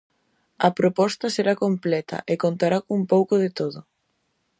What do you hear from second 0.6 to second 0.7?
A